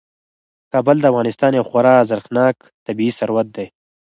کابل 0.73 0.97
د 1.01 1.05
افغانستان 1.11 1.51
یو 1.53 1.67
خورا 1.69 1.91
ارزښتناک 2.01 2.55
طبعي 2.85 3.09
ثروت 3.19 3.47
دی. 3.55 3.67